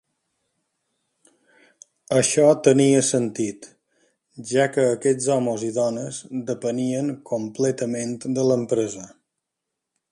[2.19, 3.69] Això tenia sentit,
[4.53, 9.09] ja que aquests homes i dones depenien completament de l'empresa.